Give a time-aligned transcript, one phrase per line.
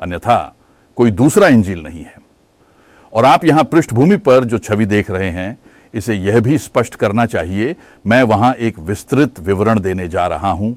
[0.00, 0.54] अन्यथा
[0.98, 2.16] कोई दूसरा इंजील नहीं है।
[3.12, 5.58] और आप यहाँ पृष्ठभूमि पर जो छवि देख रहे हैं,
[5.94, 7.74] इसे यह भी स्पष्ट करना चाहिए,
[8.06, 10.76] मैं वहाँ एक विस्तृत विवरण देने जा रहा हूँ,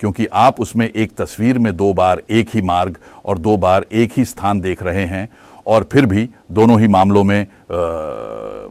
[0.00, 4.12] क्योंकि आप उसमें एक तस्वीर में दो बार एक ही मार्ग और दो बार एक
[4.16, 5.28] ही स्थान देख रहे हैं,
[5.66, 7.46] और फिर भी दोनों ही मामलों में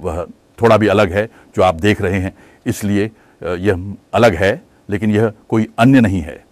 [0.01, 0.25] वह
[0.59, 2.33] थोड़ा भी अलग है जो आप देख रहे हैं,
[2.65, 3.11] इसलिए
[3.41, 6.43] यह अलग है, लेकिन यह कोई अन्य नहीं है।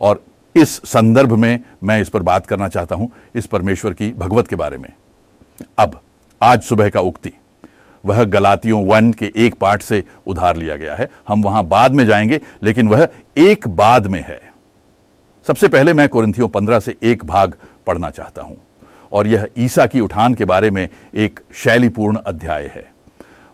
[0.00, 0.22] और
[0.56, 4.56] इस संदर्भ में मैं इस पर बात करना चाहता हूँ, इस परमेश्वर की भगवत के
[4.56, 4.92] बारे में।
[5.78, 6.00] अब,
[6.42, 7.32] आज सुबह का उक्ति।
[8.04, 12.06] वह गलातियों वन के एक पार्ट से उधार लिया गया है। हम वहाँ बाद में
[12.06, 14.40] जाएँगे, लेकिन वह एक बाद में है।
[15.46, 17.54] सबसे पहले मैं कुरिंथियों पंद्रह से एक भाग
[17.86, 18.56] पढ़ना चाहता हूँ,
[19.12, 22.92] और यह ईसा की उठान के बारे में एक शैलीपूर्ण अध्याय है।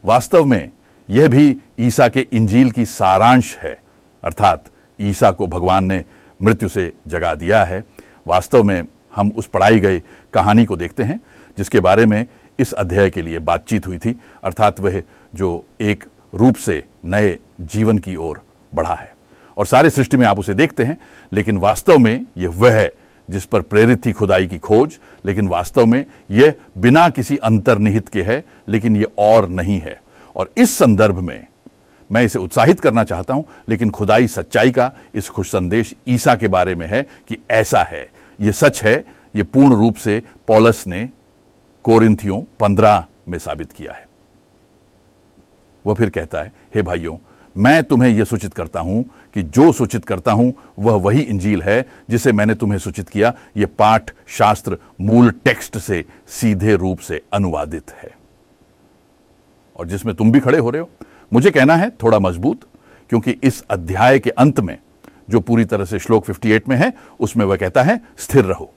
[0.05, 0.71] वास्तव में
[1.11, 3.79] यह भी ईसा के इंजील की सारांश है,
[4.25, 4.65] अर्थात
[5.01, 6.05] ईसा को भगवान ने
[6.43, 7.85] मृत्यु से जगा दिया है।
[8.27, 8.83] वास्तव में
[9.17, 11.21] हम उस पढ़ाई गई कहानी को देखते हैं,
[11.59, 12.27] जिसके बारे में
[12.59, 15.03] इस अध्याय के लिए बातचीत हुई थी, अर्थात वह
[15.35, 18.41] जो एक रूप से नए जीवन की ओर
[18.75, 19.15] बढ़ा है।
[19.57, 20.99] और सारे सृष्टि में आप उसे देखते हैं,
[21.33, 22.93] लेकिन वास्तव में यह वह है
[23.31, 28.23] जिस पर प्रेरित थी खुदाई की खोज, लेकिन वास्तव में यह बिना किसी अंतर्निहित के
[28.23, 30.01] है, लेकिन यह और नहीं है।
[30.37, 31.47] और इस संदर्भ में
[32.11, 36.49] मैं इसे उत्साहित करना चाहता हूँ, लेकिन खुदाई सच्चाई का इस खुश संदेश ईसा के
[36.49, 39.05] बारे में है कि ऐसा है। यह सच है
[39.37, 41.09] यह पूर्ण रूप से पॉलस ने
[41.85, 44.05] कोरिंथियों पंद्रह में साबित किया है।
[45.85, 47.17] वह फिर कहता है, हे भाइयों,
[47.57, 49.05] मैं तुम्हें यह सूचित करता हूँ
[49.35, 53.69] कि जो सूचित करता हूँ, वह वही इंजील है जिसे मैंने तुम्हें सूचित किया। यह
[53.79, 58.11] पाठ शास्त्र मूल टेक्स्ट से सीधे रूप से अनुवादित है।
[59.77, 60.91] और जिसमें तुम भी खड़े हो रहे हो
[61.33, 62.61] मुझे कहना है थोड़ा मज़बूत,
[63.11, 64.79] क्योंकि इस अध्याय के अंत में,
[65.31, 68.73] जो पूरी तरह से श्लोक 58 में है, उसमें वह कहता है, स्थिर रहो।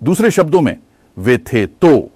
[0.00, 0.76] दूसरे शब्दों में,
[1.16, 2.10] वे थे तो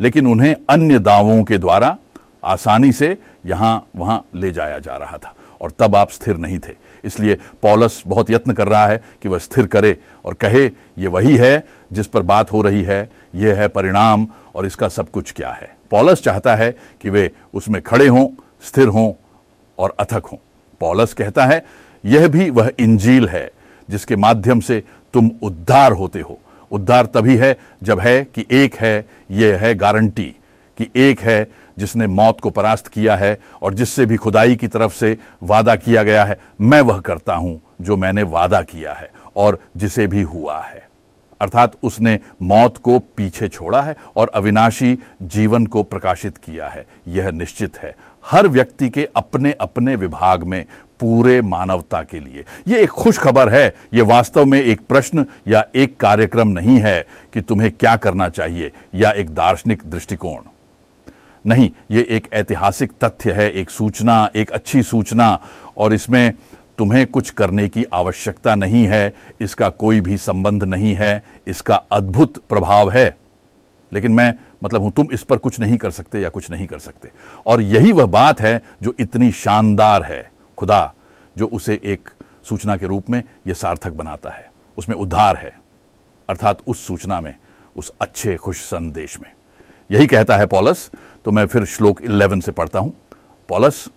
[0.00, 1.96] लेकिन उन्हें अन्य दावों के द्वारा
[2.44, 3.16] आसानी से
[3.46, 8.02] यहाँ, वहाँ ले जाया जा रहा था, और तब आप स्थिर नहीं थे। इसलिए पॉलस
[8.06, 10.64] बहुत यत्न कर रहा है कि वह स्थिर करे और कहे,
[10.98, 15.10] ये वही है जिस पर बात हो रही है यह है परिणाम, और इसका सब
[15.10, 15.76] कुछ क्या है?
[15.90, 16.70] पॉलस चाहता है
[17.02, 18.26] कि वे उसमें खड़े हों
[18.62, 19.12] स्थिर हों
[19.78, 20.38] और अथक हों।
[20.80, 21.64] पॉलस कहता है,
[22.04, 23.50] यह भी वह इंजील है
[23.90, 24.82] जिसके माध्यम से
[25.14, 26.38] तुम उद्धार होते हो।
[26.70, 30.34] उद्धार तभी है जब है कि एक है, यह है गारंटी
[30.78, 34.92] कि एक है जिसने मौत को परास्त किया है और जिससे भी खुदाई की तरफ़
[34.92, 39.58] से वादा किया गया है। मैं वह करता हूँ जो मैंने वादा किया है और
[39.76, 40.88] जिसे भी हुआ है।
[41.40, 47.30] अर्थात उसने मौत को पीछे छोड़ा है और अविनाशी जीवन को प्रकाशित किया है। यह
[47.30, 47.94] निश्चित है।
[48.26, 50.64] हर व्यक्ति के अपने अपने विभाग में
[51.00, 55.64] पूरे मानवता के लिए। यह एक खुश खबर है। यह वास्तव में एक प्रश्न या
[55.74, 60.40] एक कार्यक्रम नहीं है कि तुम्हें क्या करना चाहिए या एक दार्शनिक दृष्टिकोण।
[61.46, 65.40] नहीं, ये एक ऐतिहासिक तथ्य है, एक सूचना, एक अच्छी सूचना,
[65.76, 66.32] और इसमें
[66.78, 72.36] तुम्हें कुछ करने की आवश्यकता नहीं है, इसका कोई भी संबंध नहीं है, इसका अद्भुत
[72.48, 73.16] प्रभाव है।
[73.92, 76.78] लेकिन मैं मतलब हूँ, तुम इस पर कुछ नहीं कर सकते या कुछ नहीं कर
[76.78, 77.10] सकते।
[77.46, 80.92] और यही वह बात है जो इतनी शानदार है, खुदा,
[81.36, 82.08] जो उसे एक
[82.44, 85.52] सूचना के रूप में यह सार्थक बनाता है। उसमें उद्धार है,
[86.28, 87.34] अर्थात उस सूचना में,
[87.76, 89.30] उस अच्छे, खुश संदेश में।
[89.90, 90.90] यही कहता है पॉलस
[91.24, 92.92] तो मैं फिर श्लोक 11 से पढ़ता हूँ।
[93.48, 93.88] पॉलस,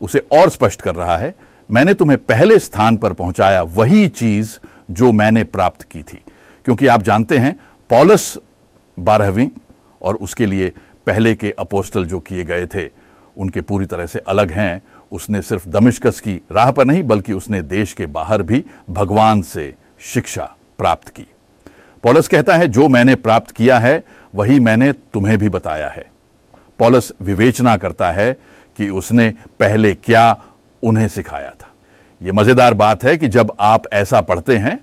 [0.00, 1.34] उसे और स्पष्ट कर रहा है,
[1.70, 4.58] मैंने तुम्हें पहले स्थान पर पहुँचाया वही चीज़
[4.90, 6.22] जो मैंने प्राप्त की थी।
[6.64, 7.54] क्योंकि आप जानते हैं,
[7.90, 8.36] पॉलस
[8.98, 9.48] बारहवीं
[10.04, 10.72] और उसके लिए
[11.06, 12.88] पहले के अपोस्टल जो किए गए थे,
[13.36, 14.82] उनके पूरी तरह से अलग हैं।
[15.12, 19.74] उसने सिर्फ़ दमिश्कस की राह पर नहीं, बल्कि उसने देश के बाहर भी भगवान से
[20.04, 20.44] शिक्षा
[20.78, 21.26] प्राप्त की।
[22.04, 24.02] पॉलस कहता है, जो मैंने प्राप्त किया है,
[24.34, 26.06] वही मैंने तुम्हें भी बताया है।
[26.78, 28.32] पॉलस विवेचना करता है
[28.78, 29.28] कि उसने
[29.60, 30.24] पहले क्या
[30.82, 31.70] उन्हें सिखाया था।
[32.20, 34.78] यह मज़ेदार बात है कि जब आप ऐसा पढ़ते हैं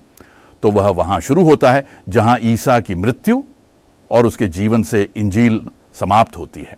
[0.62, 3.42] तो वह वहाँ शुरू होता है, जहाँ ईसा की मृत्यु
[4.12, 5.60] और उसके जीवन से इंजील
[5.94, 6.76] समाप्त होती है।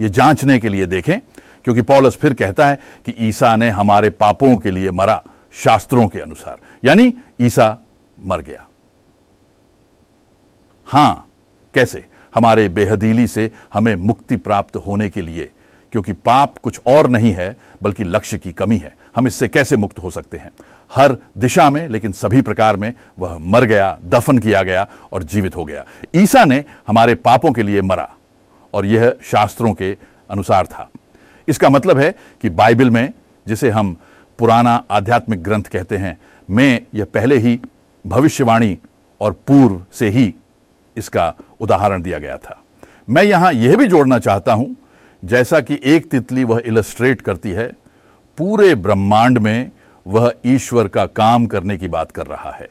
[0.00, 1.20] यह जांचने के लिए देखें,
[1.64, 5.22] क्योंकि पॉलस फिर कहता है कि ईसा ने हमारे पापों के लिए मरा
[5.52, 7.78] शास्त्रों के अनुसार। यानी ईसा
[8.18, 8.66] मर गया।
[10.86, 11.28] हाँ,
[11.74, 12.04] कैसे?
[12.34, 15.50] हमारे बेहदीली से हमें मुक्ति प्राप्त होने के लिए,
[15.92, 19.98] क्योंकि पाप कुछ और नहीं है, बल्कि लक्ष्य की कमी है। हम इससे कैसे मुक्त
[19.98, 20.50] हो सकते हैं?
[20.90, 25.56] हर दिशा में, लेकिन सभी प्रकार में वह मर गया, दफन किया गया और जीवित
[25.56, 25.84] हो गया।
[26.16, 28.08] ईसा ने हमारे पापों के लिए मरा
[28.74, 29.96] और यह शास्त्रों के
[30.30, 30.88] अनुसार था।
[31.48, 33.12] इसका मतलब है कि बाइबल में,
[33.46, 33.96] जिसे हम
[34.38, 36.18] पुराना आध्यात्मिक ग्रंथ कहते हैं,
[36.48, 37.58] में यह पहले ही
[38.04, 38.78] भविष्यवाणी
[39.20, 40.34] और पूर्व से ही
[40.96, 42.60] इसका उदाहरण दिया गया था।
[43.10, 44.74] मैं यहाँ यह भी जोड़ना चाहता हूँ,
[45.22, 47.70] जैसा कि एक तितली वह इलस्ट्रेट करती है
[48.38, 49.70] पूरे ब्रह्मांड में
[50.06, 52.68] वह ईश्वर का काम करने की बात कर रहा है।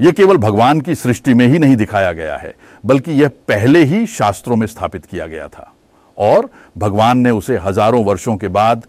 [0.00, 2.54] यह केवल भगवान की सृष्टि में ही नहीं दिखाया गया है,
[2.84, 5.72] बल्कि यह पहले ही शास्त्रों में स्थापित किया गया था
[6.18, 6.48] और
[6.78, 8.86] भगवान ने उसे हज़ारों वर्षों के बाद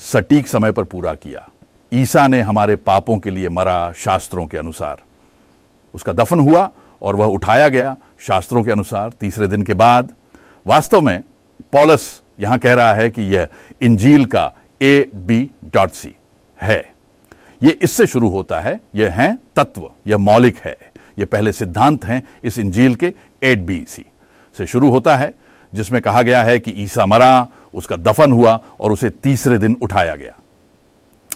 [0.00, 1.46] सटीक समय पर पूरा किया।
[1.92, 5.02] ईसा ने हमारे पापों के लिए मरा शास्त्रों के अनुसार।
[5.94, 6.70] उसका दफन हुआ
[7.02, 10.12] और वह उठाया गया शास्त्रों के अनुसार। तीसरे दिन के बाद
[10.66, 11.22] वास्तव में
[11.72, 13.48] पॉलस यहाँ कह रहा है कि यह
[13.82, 14.52] इंजील का
[14.82, 16.14] ए बी डॉट सी
[16.62, 16.92] है।
[17.62, 20.76] यह इससे शुरू होता है। यह है तत्व। यह मौलिक है।
[21.18, 24.04] यह पहले सिद्धांत हैं इस इंजील के एट बी सी
[24.56, 25.34] से शुरू होता है,
[25.74, 30.16] जिसमें कहा गया है कि ईसा मरा, उसका दफन हुआ और उसे तीसरे दिन उठाया
[30.16, 30.32] गया।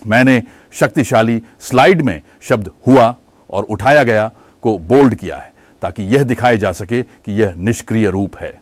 [0.06, 0.42] मैंने
[0.72, 3.14] शक्तिशाली स्लाइड में शब्द हुआ
[3.50, 4.30] और उठाया गया
[4.62, 8.60] को बोल्ड किया है, ताकि यह दिखाया जा सके कि यह निष्क्रिय रूप है।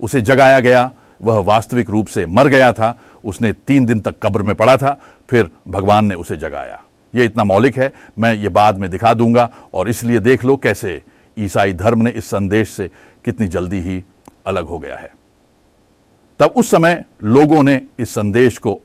[0.00, 0.90] उसे जगाया गया
[1.20, 5.00] वह वास्तविक रूप से मर गया था। उसने तीन दिन तक कब्र में पड़ा था,
[5.30, 6.82] फिर भगवान ने उसे जगाया।
[7.14, 11.02] यह इतना मौलिक है, मैं ये बाद में दिखा दूँगा, और इसलिए देख लो कैसे
[11.36, 12.90] ईसाई धर्म ने इस संदेश से
[13.24, 14.02] कितनी जल्दी ही
[14.46, 15.10] अलग हो गया है।
[16.40, 18.80] तब उस समय लोगों ने इस संदेश को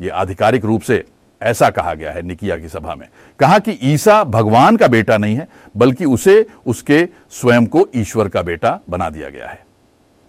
[0.00, 1.04] यह आधिकारिक रूप से
[1.42, 3.08] ऐसा कहा गया है निकिया की सभा में,
[3.40, 8.42] कहा कि ईसा भगवान का बेटा नहीं है, बल्कि उसे उसके स्वयं को ईश्वर का
[8.42, 9.64] बेटा बना दिया गया है।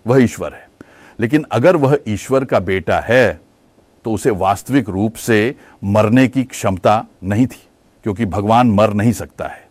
[0.06, 0.67] वह ईश्वर है।
[1.20, 3.40] लेकिन अगर वह ईश्वर का बेटा है
[4.06, 7.62] तो उसे वास्तविक रूप से मरने की क्षमता नहीं थी,
[8.06, 9.66] क्योंकि भगवान मर नहीं सकता है।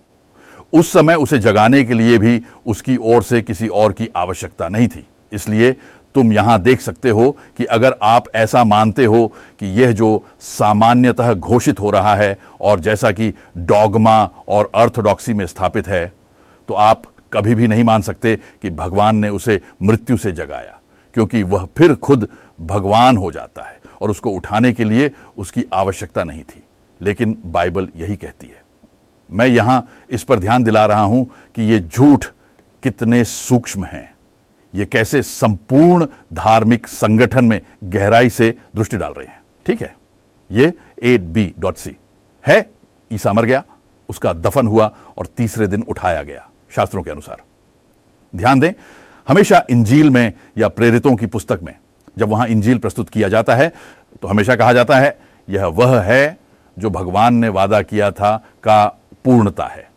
[0.73, 4.89] उस समय उसे जगाने के लिए भी उसकी ओर से किसी और की आवश्यकता नहीं
[4.89, 5.73] थी। इसलिए
[6.15, 9.27] तुम यहाँ देख सकते हो कि अगर आप ऐसा मानते हो
[9.61, 15.47] कि यह जो सामान्यतः घोषित हो रहा है और जैसा कि डॉगमा और अर्थोडॉक्सी में
[15.47, 16.07] स्थापित है
[16.69, 17.03] तो आप
[17.33, 20.76] कभी भी नहीं मान सकते कि भगवान ने उसे मृत्यु से जगाया।
[21.17, 22.29] क्योंकि वह फिर खुद
[22.61, 26.63] भगवान हो जाता है और उसको उठाने के लिए उसकी आवश्यकता नहीं थी।
[27.01, 28.63] लेकिन बाइबल यही कहती है।
[29.31, 32.25] मैं यहाँ इस पर ध्यान दिला रहा हूँ कि ये झूठ
[32.83, 34.15] कितने सूक्ष्म हैं।
[34.75, 39.97] ये कैसे संपूर्ण धार्मिक संगठन में गहराई से दृष्टि डाल रहे हैं। ठीक है?
[40.51, 40.73] ये
[41.03, 41.97] एट बी डॉट सी
[42.47, 42.71] है?
[43.13, 43.65] ईसा मर गया,
[44.09, 47.43] उसका दफन हुआ और तीसरे दिन उठाया गया, शास्त्रों के अनुसार।
[48.35, 48.73] ध्यान दें
[49.29, 51.75] हमेशा इंजील में या प्रेरितों की पुस्तक में।
[52.19, 53.73] जब वहाँ इंजील प्रस्तुत किया जाता है
[54.23, 55.19] तो हमेशा कहा जाता है,
[55.49, 56.39] यह वह है
[56.77, 58.87] जो भगवान ने वादा किया था का
[59.25, 59.89] पूर्णता है।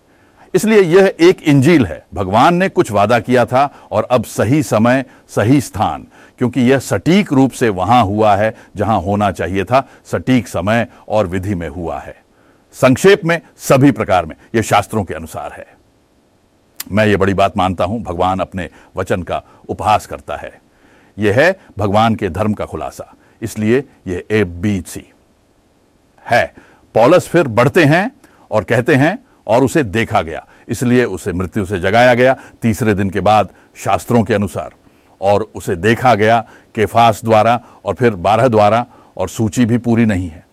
[0.54, 5.06] इसलिए यह एक इंजील है। भगवान ने कुछ वादा किया था और अब सही समय,
[5.30, 6.06] सही स्थान,
[6.40, 11.28] क्योंकि यह सटीक रूप से वहाँ हुआ है, जहाँ होना चाहिए था, सटीक समय और
[11.28, 12.16] विधि में हुआ है।
[12.76, 15.79] संक्षेप में सभी प्रकार में, यह शास्त्रों के अनुसार है।
[16.91, 20.51] मैं ये बड़ी बात मानता हूँ, भगवान अपने वचन का उपहास करता है।
[21.18, 25.06] यह है भगवान के धर्म का खुलासा, इसलिए यह ए, बी, सी।
[26.25, 26.53] है।
[26.95, 28.12] पॉलस फिर बढ़ते हैं
[28.51, 33.09] और कहते हैं, और उसे देखा गया, इसलिए उसे मृत्यु से जगाया गया, तीसरे दिन
[33.09, 34.74] के बाद शास्त्रों के अनुसार।
[35.21, 36.39] और उसे देखा गया,
[36.75, 38.85] केफास द्वारा और फिर बारह द्वारा,
[39.18, 40.45] और सूची भी पूरी नहीं है।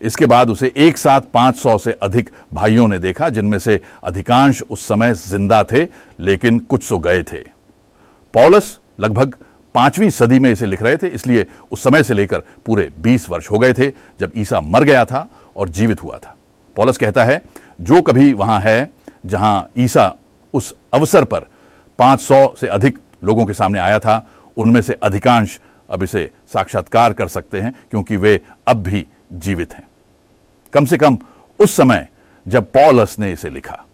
[0.00, 4.62] इसके बाद उसे एक साथ पाँच सौ से अधिक भाइयों ने देखा, जिनमें से अधिकांश
[4.62, 5.86] उस समय ज़िंदा थे,
[6.20, 7.42] लेकिन कुछ सो गए थे।
[8.34, 9.34] पॉलस लगभग
[9.74, 13.50] पांचवीं सदी में इसे लिख रहे थे, इसलिए उस समय से लेकर पूरे बीस वर्ष
[13.50, 13.88] हो गए थे,
[14.20, 16.36] जब ईसा मर गया था और जीवित हुआ था।
[16.76, 17.42] पॉलस कहता है,
[17.80, 18.90] जो कभी वहाँ है,
[19.26, 20.14] जहाँ ईसा
[20.54, 21.46] उस अवसर पर
[21.98, 24.26] 500 से अधिक लोगों के सामने आया था,
[24.56, 29.88] उनमें से अधिकांश अब इसे साक्षात्कार कर सकते हैं, क्योंकि वे अब भी जीवित हैं।
[30.72, 31.18] कम से कम
[31.58, 32.08] उस समय
[32.48, 33.84] जब पॉलस ने इसे लिखा।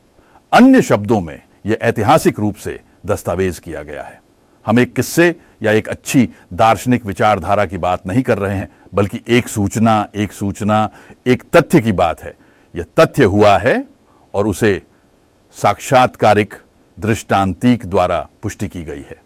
[0.52, 4.22] अन्य शब्दों में यह ऐतिहासिक रूप से दस्तावेज़ किया गया है।
[4.66, 9.20] हम एक किस्से या एक अच्छी दार्शनिक विचारधारा की बात नहीं कर रहे हैं, बल्कि
[9.28, 10.90] एक सूचना एक सूचना,
[11.26, 12.34] एक तथ्य की बात है।
[12.76, 13.86] यह तथ्य हुआ है
[14.34, 14.82] और उसे
[15.52, 16.54] साक्षात्कारिक
[17.00, 19.16] दृष्टांतिक द्वारा पुष्टि की गई है।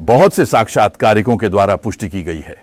[0.00, 2.62] बहुत से साक्षात्कारिकों के द्वारा पुष्टि की गई है।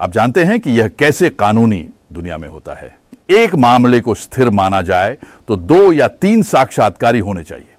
[0.00, 4.50] आप जानते हैं कि यह कैसे कानूनी दुनिया में होता है। एक मामले को स्थिर
[4.50, 5.16] माना जाए
[5.48, 7.74] तो दो या तीन साक्षात्कारी होने चाहिए।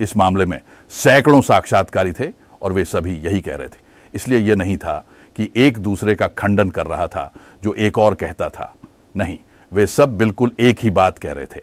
[0.00, 0.60] इस मामले में
[0.90, 2.28] सैकड़ों साक्षात्कारी थे
[2.62, 3.80] और वे सभी यही कह रहे थे।
[4.14, 5.04] इसलिए यह नहीं था
[5.36, 7.32] कि एक दूसरे का खंडन कर रहा था,
[7.64, 8.74] जो एक और कहता था।
[9.16, 9.38] नहीं,
[9.72, 11.60] वे सब बिल्कुल एक ही बात कह रहे थे।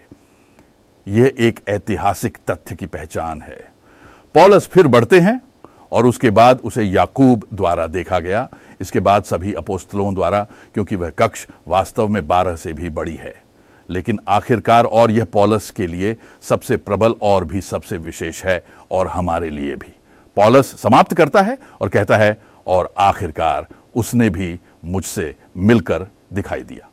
[1.08, 3.60] यह एक ऐतिहासिक तथ्य की पहचान है।
[4.36, 5.40] पॉलस फिर बढ़ते हैं
[5.92, 8.48] और उसके बाद उसे याकूब द्वारा देखा गया
[8.82, 13.44] इसके बाद सभी अपोस्तलों द्वारा, क्योंकि वह कक्ष वास्तव में बारह से भी बड़ी है।
[13.90, 19.08] लेकिन आखिरकार और यह पॉलस के लिए सबसे प्रबल और भी सबसे विशेष है, और
[19.08, 19.94] हमारे लिए भी।
[20.36, 26.90] पॉलस समाप्त करता है और कहता है, और आखिरकार उसने भी मुझसे मिलकर दिखाई दिया।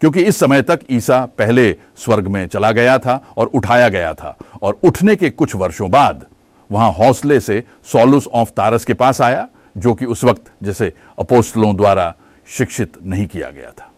[0.00, 4.36] क्योंकि इस समय तक ईसा पहले स्वर्ग में चला गया था और उठाया गया था,
[4.62, 6.26] और उठने के कुछ वर्षों बाद
[6.70, 11.76] वहाँ हौसले से सोलुस ऑफ़ तारस के पास आया जो कि उस वक्त जैसे अपोस्टलों
[11.76, 12.14] द्वारा
[12.46, 13.90] शिक्षित नहीं किया गया था।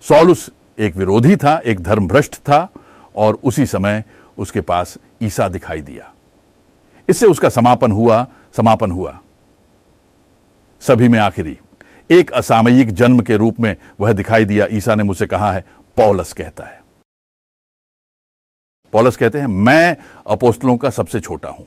[0.00, 2.68] सोलुस एक विरोधी था, एक धर्मभ्रष्ट था
[3.16, 4.04] और उसी समय
[4.38, 6.12] उसके पास ईसा दिखाई दिया।
[7.08, 8.26] इससे उसका समापन हुआ
[8.56, 9.18] समापन हुआ।
[10.80, 11.58] सभी में आखिरी,
[12.10, 15.64] एक असामयिक जन्म के रूप में वह दिखाई दिया। ईसा ने मुझसे कहा है,
[15.96, 16.80] पौलस कहता है।
[18.92, 21.66] पौलस कहते हैं, मैं अपोस्टलों का सबसे छोटा हूँ।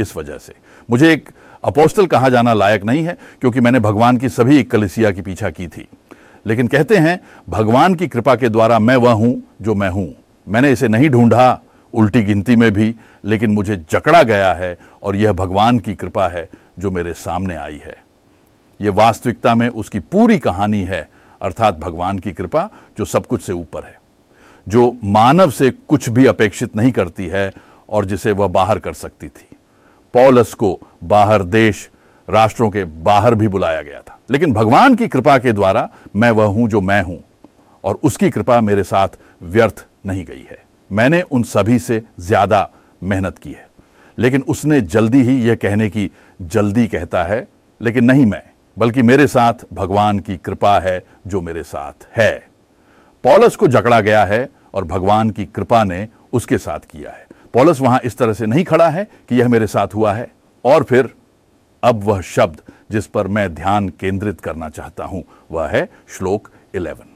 [0.00, 0.54] इस वजह से।
[0.88, 1.28] मुझे एक
[1.64, 5.66] अपोस्टल कहा जाना लायक नहीं है, क्योंकि मैंने भगवान की सभी कलिसिया की पीछा की
[5.68, 5.86] थी।
[6.46, 10.14] लेकिन कहते हैं, भगवान की कृपा के द्वारा मैं वह हूँ जो मैं हूँ।
[10.46, 11.60] मैंने इसे नहीं ढूंढा,
[11.94, 16.48] उल्टी गिनती में भी, लेकिन मुझे जकड़ा गया है और यह भगवान की कृपा है
[16.78, 17.96] जो मेरे सामने आई है।
[18.80, 21.08] यह वास्तविकता में उसकी पूरी कहानी है,
[21.40, 23.98] अर्थात भगवान की कृपा जो सब कुछ से ऊपर है,
[24.66, 27.52] जो मानव से कुछ भी अपेक्षित नहीं करती है
[27.88, 29.49] और जिसे वह बाहर कर सकती थी।
[30.14, 31.88] पॉलस को बाहर देश,
[32.28, 36.46] राष्ट्रों के बाहर भी बुलाया गया था। लेकिन भगवान की कृपा के द्वारा मैं वह
[36.46, 37.18] हूँ जो मैं हूँ,
[37.84, 39.08] और उसकी कृपा मेरे साथ
[39.42, 40.58] व्यर्थ नहीं गई है।
[40.90, 42.68] मैंने उन सभी से ज़्यादा
[43.02, 43.68] मेहनत की है।
[44.18, 46.10] लेकिन उसने जल्दी ही यह कहने की
[46.42, 47.46] जल्दी कहता है,
[47.80, 48.42] लेकिन नहीं मैं,
[48.76, 52.32] बल्कि मेरे साथ भगवान की कृपा है जो मेरे साथ है।
[53.24, 57.80] पॉलस को जकड़ा गया है, और भगवान की कृपा ने उसके साथ किया है। पॉलस
[57.80, 60.30] वहाँ इस तरह से नहीं खड़ा है कि यह मेरे साथ हुआ है।
[60.64, 61.14] और फिर,
[61.82, 67.06] अब वह शब्द जिस पर मैं ध्यान केंद्रित करना चाहता हूँ, वह है श्लोक 11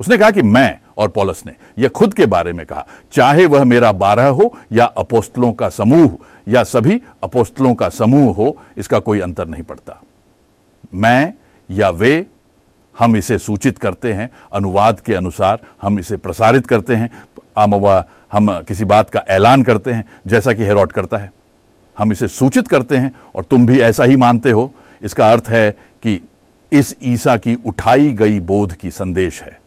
[0.00, 3.64] उसने कहा कि मैं और पॉलस ने यह खुद के बारे में कहा, चाहे वह
[3.64, 6.16] मेरा बारह हो या अपोस्तलों का समूह,
[6.48, 10.00] या सभी अपोस्तलों का समूह हो, इसका कोई अंतर नहीं पड़ता।
[10.94, 11.34] मैं
[11.70, 12.26] या वे,
[12.98, 17.10] हम इसे सूचित करते हैं, अनुवाद के अनुसार हम इसे प्रसारित करते हैं
[17.56, 21.30] हम किसी बात का ऐलान करते हैं, जैसा कि हेरोट करता है।
[21.96, 24.72] हम इसे सूचित करते हैं और तुम भी ऐसा ही मानते हो।
[25.02, 25.70] इसका अर्थ है
[26.02, 26.20] कि
[26.72, 29.58] इस ईसा की उठाई गई बोध की संदेश है,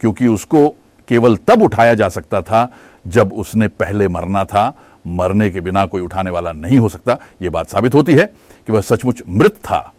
[0.00, 0.68] क्योंकि उसको
[1.08, 2.68] केवल तब उठाया जा सकता था
[3.06, 4.72] जब उसने पहले मरना था।
[5.06, 8.24] मरने के बिना कोई उठाने वाला नहीं हो सकता। यह बात साबित होती है
[8.68, 9.92] कि वह सचमुच मृत था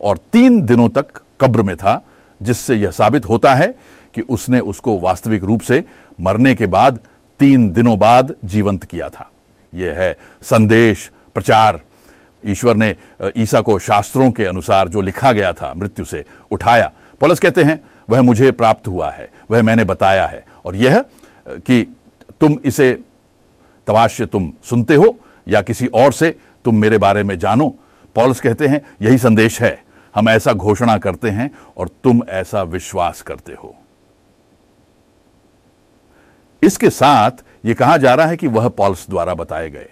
[0.00, 2.02] और तीन दिनों तक कब्र में था,
[2.40, 3.74] जिससे यह साबित होता है
[4.14, 5.84] कि उसने उसको वास्तविक रूप से
[6.20, 6.98] मरने के बाद
[7.40, 9.30] तीन दिनों बाद जीवंत किया था।
[9.72, 11.80] यह है संदेश, प्रचार।
[12.46, 12.94] ईश्वर ने
[13.36, 17.80] ईसा को शास्त्रों के अनुसार जो लिखा गया था, मृत्यु से उठाया। पलस कहते हैं,
[18.10, 21.04] वह मुझे प्राप्त हुआ है, वह मैंने बताया है। और यह
[21.48, 21.94] कि
[22.40, 22.92] तुम इसे
[23.86, 25.16] तवाश्य तुम सुनते हो
[25.48, 27.68] या किसी और से तुम मेरे बारे में जानो?
[28.14, 29.82] पॉलस कहते हैं, यही संदेश है।
[30.14, 33.74] हम ऐसा घोषणा करते हैं और तुम ऐसा विश्वास करते हो।
[36.62, 39.88] इसके साथ यह कहा जा रहा है कि वह पॉल्स द्वारा बताए गए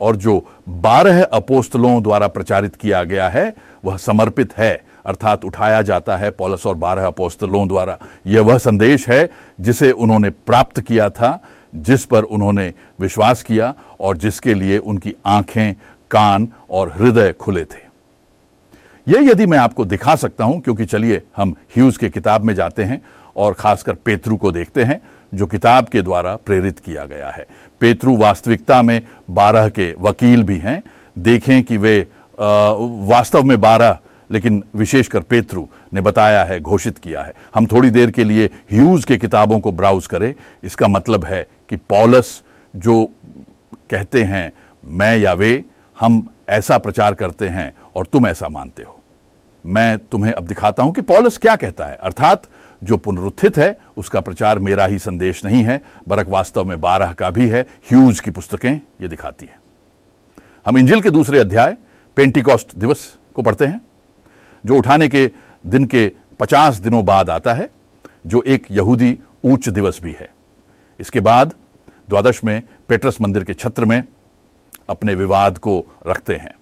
[0.00, 3.54] और जो बारह अपोस्तलों द्वारा प्रचारित किया गया है,
[3.84, 9.08] वह समर्पित है, अर्थात उठाया जाता है पॉलस और बारह अपोस्तलों द्वारा। यह वह संदेश
[9.08, 9.28] है
[9.60, 11.38] जिसे उन्होंने प्राप्त किया था,
[11.72, 15.74] जिस पर उन्होंने विश्वास किया और जिसके लिए उनकी आँखें,
[16.10, 17.84] कान और हृदय खुले थे।
[19.06, 22.84] यह यदि मैं आपको दिखा सकता हूँ, क्योंकि चलिए हम ह्यूज के किताब में जाते
[22.84, 23.00] हैं
[23.36, 25.00] और खासकर पेतरू को देखते हैं
[25.32, 27.46] जो किताब के द्वारा प्रेरित किया गया है।
[27.80, 30.82] पेतरू वास्तविकता में बारह के वकील भी हैं।
[31.16, 31.98] देखें कि वे
[32.38, 33.98] वास्तव में बारह,
[34.30, 39.04] लेकिन विशेषकर पेतरू ने बताया है, घोषित किया है। हम थोड़ी देर के लिए ह्यूज
[39.04, 40.32] के किताबों को ब्राउज करें।
[40.64, 42.42] इसका मतलब है कि पॉलस
[42.74, 43.04] जो
[43.90, 44.52] कहते हैं,
[44.84, 45.64] मैं या वे,
[45.98, 49.00] हम ऐसा प्रचार करते हैं और तुम ऐसा मानते हो।
[49.64, 52.42] मैं तुम्हें अब दिखाता हूँ कि पॉलस क्या कहता है। अर्थात
[52.84, 57.30] जो पुनरुत्थित है, उसका प्रचार मेरा ही संदेश नहीं है, बरक वास्तव में बारह का
[57.30, 59.58] भी है, ह्यूज की पुस्तकें ये दिखाती हैं।
[60.66, 61.76] हम इंजिल के दूसरे अध्याय,
[62.16, 63.80] पेंटिकॉस्ट दिवस को पढ़ते हैं,
[64.64, 65.30] जो उठाने के
[65.66, 67.70] दिन के पचास दिनों बाद आता है,
[68.26, 70.28] जो एक यहूदी ऊंच दिवस भी है।
[71.00, 71.54] इसके बाद
[72.08, 74.02] द्वादश में पेट्रस मंदिर के छत्र में
[74.88, 76.54] अपने विवाद को रखते हैं।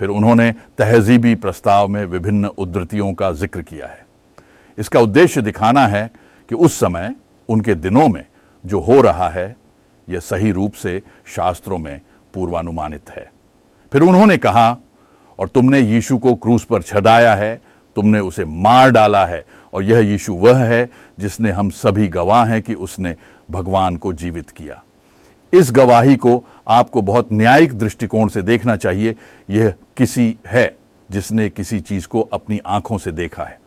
[0.00, 4.06] फिर उन्होंने तहजीबी प्रस्ताव में विभिन्न उद्धृतियों का ज़िक्र किया है।
[4.78, 6.10] इसका उद्देश्य दिखाना है
[6.48, 7.14] कि उस समय
[7.48, 8.24] उनके दिनों में
[8.66, 9.56] जो हो रहा है,
[10.08, 12.00] यह सही रूप से शास्त्रों में
[12.34, 13.32] पूर्वानुमानित है।
[13.92, 14.76] फिर उन्होंने कहा,
[15.38, 17.62] और तुमने यीशु को क्रूस पर छदाया है,
[17.96, 22.62] तुमने उसे मार डाला है, और यह यीशु वह है जिसने हम सभी गवाह हैं
[22.62, 23.16] कि उसने
[23.50, 24.82] भगवान को जीवित किया।
[25.52, 29.16] इस गवाही को आपको बहुत न्यायिक दृष्टिकोण से देखना चाहिए,
[29.50, 30.76] यह किसी है
[31.10, 33.60] जिसने किसी चीज़ को अपनी आँखों से देखा है।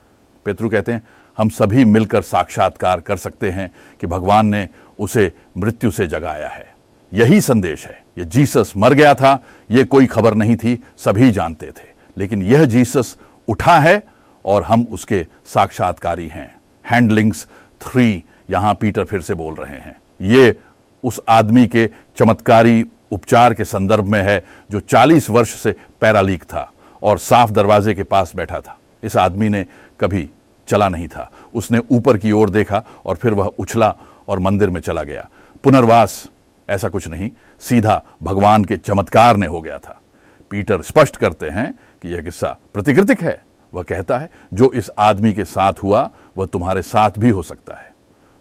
[0.45, 1.03] पेत्रु कहते हैं,
[1.37, 3.71] हम सभी मिलकर साक्षात्कार कर सकते हैं
[4.01, 4.69] कि भगवान ने
[4.99, 6.73] उसे मृत्यु से जगाया है।
[7.13, 11.67] यही संदेश है। यह जीसस मर गया था यह कोई खबर नहीं थी, सभी जानते
[11.67, 13.17] थे। लेकिन यह जीसस
[13.47, 14.03] उठा है
[14.45, 16.55] और हम उसके साक्षात्कारी हैं।
[16.91, 17.47] हैंडलिंग्स
[17.81, 20.59] थ्री यहाँ पीटर फिर से बोल रहे हैं। ये
[21.03, 26.71] उस आदमी के चमत्कारी उपचार के संदर्भ में है, जो 40 वर्ष से पैरालीक था
[27.03, 29.65] और साफ़ दरवाजे के पास बैठा था। इस आदमी ने
[30.01, 30.29] कभी
[30.67, 33.95] चला नहीं था। उसने ऊपर की ओर देखा और फिर वह उछला
[34.27, 35.29] और मंदिर में चला गया।
[35.63, 36.29] पुनर्वास,
[36.69, 40.01] ऐसा कुछ नहीं, सीधा भगवान के चमत्कार ने हो गया था।
[40.49, 45.33] पीटर स्पष्ट करते हैं कि यह किस्सा प्रतिकृतिक है। वह कहता है, जो इस आदमी
[45.33, 47.93] के साथ हुआ, वह तुम्हारे साथ भी हो सकता है।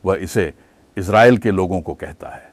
[0.05, 0.55] वह इसे
[0.97, 2.53] इसराइल के लोगों को कहता है।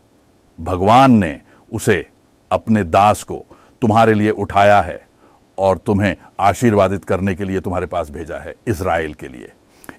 [0.61, 1.41] भगवान ने
[1.73, 2.09] उसे
[2.51, 3.45] अपने दास को
[3.81, 5.06] तुम्हारे लिए उठाया है।
[5.57, 9.51] और तुम्हें आशीर्वादित करने के लिए तुम्हारे पास भेजा है इसराइल के लिए।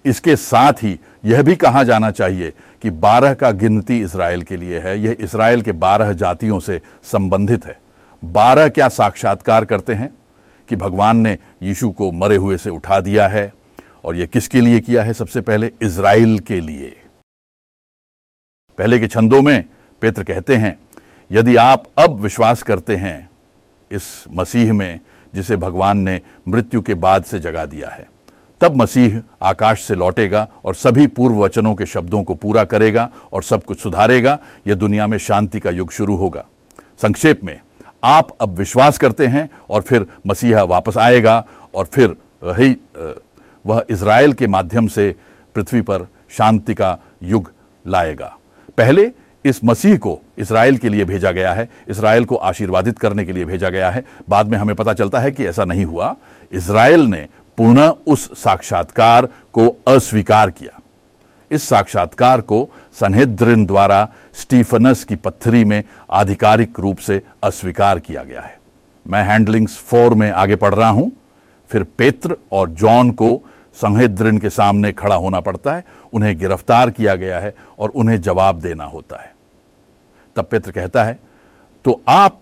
[0.05, 4.79] इसके साथ ही यह भी कहा जाना चाहिए कि बारह का गिनती इसराइल के लिए
[4.79, 7.79] है। यह इसराइल के बारह जातियों से संबंधित है।
[8.25, 10.11] बारह क्या साक्षात्कार करते हैं
[10.69, 13.53] कि भगवान ने यीशु को मरे हुए से उठा दिया है?
[14.05, 15.73] और यह किसके लिए किया है सबसे पहले?
[15.83, 17.03] इसराइल के लिए।
[18.79, 19.65] पहले के छंदों में
[20.01, 20.79] पेत्र कहते हैं,
[21.33, 23.31] यदि आप अब विश्वास करते हैं,
[23.91, 25.01] इस मसीह में
[25.35, 28.07] जिसे भगवान ने मृत्यु के बाद से जगा दिया है।
[28.61, 33.43] तब मसीह आकाश से लौटेगा और सभी पूर्व वचनों के शब्दों को पूरा करेगा और
[33.43, 36.45] सब कुछ सुधारेगा। यह दुनिया में शांति का युग शुरू होगा।
[37.03, 37.61] संक्षेप में,
[38.05, 41.45] आप अब विश्वास करते हैं और फिर मसीहा वापस आएगा
[41.75, 42.77] और फिर वही
[43.65, 45.15] वह इसराइल के माध्यम से
[45.55, 47.51] पृथ्वी पर शांति का युग
[47.87, 48.37] लाएगा।
[48.79, 49.07] पहले
[49.49, 53.45] इस मसीह को इसराइल के लिए भेजा गया है, इसराइल को आशीर्वादित करने के लिए
[53.45, 56.15] भेजा गया है। बाद में हमें पता चलता है कि ऐसा नहीं हुआ।
[56.53, 57.27] इसराइल ने
[57.59, 60.81] पुनः उस साक्षात्कार को अस्वीकार किया।
[61.51, 62.69] इस साक्षात्कार को
[63.01, 68.57] सनहेद्रिन द्वारा स्टीफनस की पत्थरी में आधिकारिक रूप से अस्वीकार किया गया है।
[69.07, 71.11] मैं हैंडलिंग्स फोर में आगे पढ़ रहा हूँ।
[71.71, 73.31] फिर पेत्र और जॉन को
[73.77, 78.61] संहेद्रिन के सामने खड़ा होना पड़ता है। उन्हें गिरफ़्तार किया गया है और उन्हें जवाब
[78.61, 79.33] देना होता है।
[80.39, 81.19] तब पेत्र कहता है
[81.85, 82.41] तो आप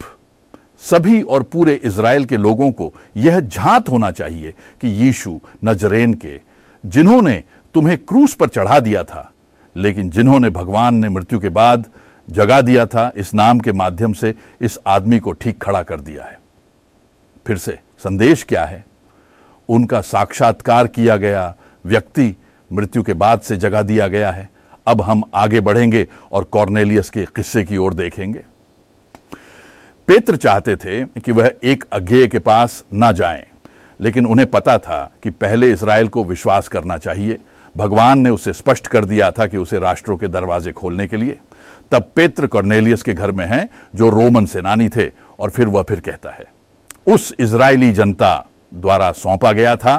[0.80, 6.40] सभी और पूरे इसराइल के लोगों को यह झात होना चाहिए कि यीशु नजरेन के,
[6.84, 7.42] जिन्होंने
[7.74, 9.30] तुम्हें क्रूस पर चढ़ा दिया था,
[9.76, 11.84] लेकिन जिन्होंने भगवान ने मृत्यु के बाद
[12.28, 16.24] जगा दिया था, इस नाम के माध्यम से इस आदमी को ठीक खड़ा कर दिया
[16.24, 16.38] है।
[17.46, 18.84] फिर से, संदेश क्या है?
[19.68, 21.54] उनका साक्षात्कार किया गया,
[21.84, 22.34] व्यक्ति
[22.70, 24.48] मृत्यु के बाद से जगा दिया गया है।
[24.86, 28.42] अब हम आगे बढ़ेंगे और कॉर्नेलियस के किस्से की ओर देखेंगे।
[30.08, 33.44] पेत्र चाहते थे कि वह एक अज्ञेय के पास ना जाएँ,
[34.00, 37.38] लेकिन उन्हें पता था कि पहले इसराइल को विश्वास करना चाहिए।
[37.74, 41.38] भगवान ने उसे स्पष्ट कर दिया था कि उसे राष्ट्रों के दरवाजे खोलने के लिए।
[41.92, 46.00] तब पेत्र कॉर्नेलियस के घर में हैं जो रोमन सेनानी थे और फिर वह फिर
[46.00, 46.44] कहता है
[47.06, 49.96] उस इज़राइली जनता द्वारा सौंपा गया था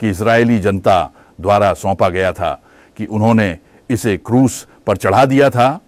[0.00, 2.52] कि इज़राइली जनता द्वारा सौंपा गया था
[2.96, 3.56] कि उन्होंने
[3.90, 5.80] इसे क्रूस पर चढ़ा दिया था,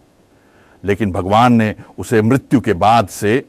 [0.84, 3.44] लेकिन भगवान ने उसे मृत्यु के बाद से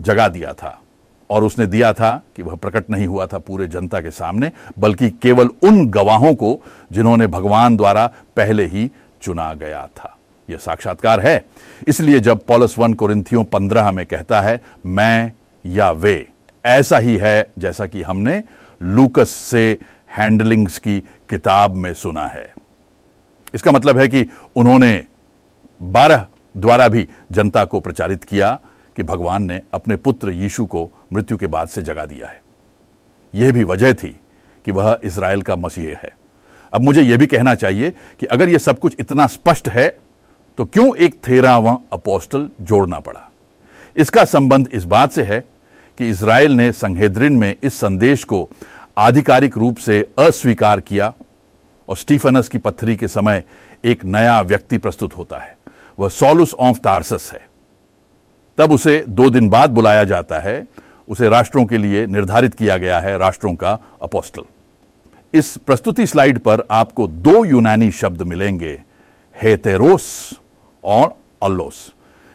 [0.00, 0.82] जगा दिया था
[1.30, 5.10] और उसने दिया था कि वह प्रकट नहीं हुआ था पूरे जनता के सामने, बल्कि
[5.10, 6.60] केवल उन गवाहों को
[6.92, 8.90] जिन्होंने भगवान द्वारा पहले ही
[9.22, 10.16] चुना गया था।
[10.50, 11.44] यह साक्षात्कार है।
[11.88, 15.32] इसलिए जब पॉलस वन कोरिंथियों पंद्रह में कहता है, मैं
[15.66, 16.28] या वे,
[16.66, 18.42] ऐसा ही है जैसा कि हमने
[18.82, 19.78] लूकस से
[20.10, 22.51] हैंडलिंग्स की किताब में सुना है।
[23.54, 25.04] इसका मतलब है कि उन्होंने
[25.80, 28.58] बारह द्वारा भी जनता को प्रचारित किया
[28.96, 32.40] कि भगवान ने अपने पुत्र यीशु को मृत्यु के बाद से जगा दिया है।
[33.34, 34.16] यह भी वजह थी
[34.66, 36.12] कि वह इसराइल का मसीह है।
[36.72, 39.88] अब मुझे यह भी कहना चाहिए कि अगर यह सब कुछ इतना स्पष्ट है
[40.58, 43.28] तो क्यों एक तेरहवा अपोस्टल जोड़ना पड़ा?
[43.96, 45.40] इसका संबंध इस बात से है
[45.98, 48.48] कि इसराइल ने संहेद्रिन में इस संदेश को
[48.98, 51.12] आधिकारिक रूप से अस्वीकार किया
[51.92, 53.44] और स्टीफनस की पत्थरी के समय
[53.84, 55.56] एक नया व्यक्ति प्रस्तुत होता है।
[55.98, 57.48] वह सोलुस ऑफ़ तारसस है।
[58.58, 60.66] तब उसे दो दिन बाद बुलाया जाता है।
[61.08, 64.42] उसे राष्ट्रों के लिए निर्धारित किया गया है, राष्ट्रों का अपोस्टल।
[65.34, 68.82] इस प्रस्तुति स्लाइड पर आपको दो यूनानी शब्द मिलेंगे,
[69.42, 70.38] हेतेरोस
[70.84, 71.92] और अल्लोस।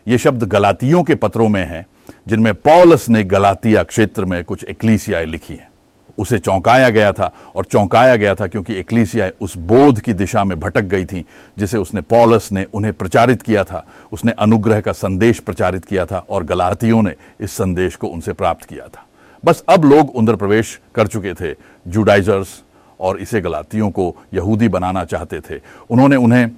[0.07, 1.85] ये शब्द गलातियों के पत्रों में हैं,
[2.27, 5.69] जिनमें पॉलस ने गलातिया क्षेत्र में कुछ एक्लीसियाएँ लिखी हैं।
[6.17, 10.59] उसे चौंकाया गया था और चौंकाया गया था क्योंकि एक्लीसिया उस बोध की दिशा में
[10.59, 11.25] भटक गई थी,
[11.57, 16.25] जिसे उसने पॉलस ने उन्हें प्रचारित किया था। उसने अनुग्रह का संदेश प्रचारित किया था
[16.29, 19.05] और गलातियों ने इस संदेश को उनसे प्राप्त किया था।
[19.43, 21.53] बस अब लोग उधर प्रवेश कर चुके थे।
[21.87, 22.61] जुडाइजर्स
[22.99, 26.49] और इसे गलातियों को यहूदी बनाना चाहते थे। उन्होंने उन्हें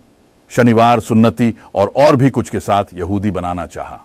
[0.52, 4.00] शनिवार, सुन्नति और और भी कुछ के साथ यहूदी बनाना चाहा।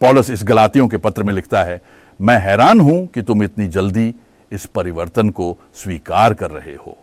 [0.00, 1.80] पॉलस इस गलातियों के पत्र में लिखता है,
[2.20, 4.14] मैं हैरान हूँ कि तुम इतनी जल्दी
[4.52, 6.96] इस परिवर्तन को स्वीकार कर रहे हो।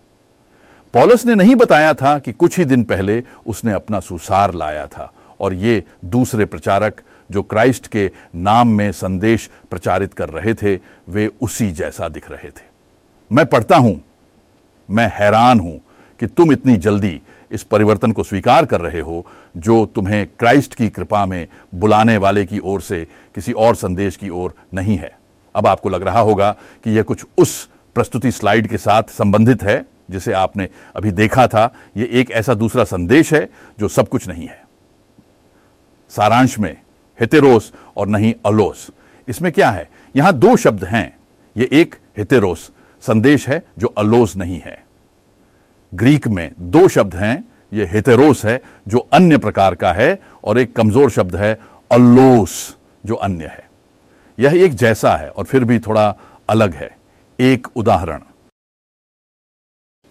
[0.93, 5.11] पॉलस ने नहीं बताया था कि कुछ ही दिन पहले उसने अपना सुसार लाया था
[5.39, 11.29] और ये दूसरे प्रचारक जो क्राइस्ट के नाम में संदेश प्रचारित कर रहे थे, वे
[11.41, 12.67] उसी जैसा दिख रहे थे।
[13.31, 14.01] मैं पढ़ता हूँ।
[14.89, 15.79] मैं हैरान हूँ
[16.19, 19.25] कि तुम इतनी जल्दी इस परिवर्तन को स्वीकार कर रहे हो
[19.57, 24.29] जो तुम्हें क्राइस्ट की कृपा में बुलाने वाले की ओर से किसी और संदेश की
[24.29, 25.18] ओर नहीं है।
[25.55, 26.51] अब आपको लग रहा होगा
[26.83, 31.71] कि यह कुछ उस प्रस्तुति स्लाइड के साथ संबंधित है, जिसे आपने अभी देखा था।
[31.97, 34.63] यह एक ऐसा दूसरा संदेश है जो सब कुछ नहीं है।
[36.11, 36.75] सारांश में,
[37.19, 38.89] हितेरोस और नहीं अलोस।
[39.27, 39.89] इसमें क्या है?
[40.15, 41.17] यहाँ दो शब्द हैं।
[41.55, 42.71] यह एक हितेरोस,
[43.03, 44.77] संदेश है जो अलोस नहीं है।
[45.93, 50.75] ग्रीक में दो शब्द हैं। ये हेतेरोस है जो अन्य प्रकार का है, और एक
[50.75, 51.53] कमज़ोर शब्द है
[51.91, 53.68] अलोस, जो अन्य है।
[54.39, 56.15] यह एक जैसा है और फिर भी थोड़ा
[56.49, 56.89] अलग है।
[57.39, 58.19] एक उदाहरण।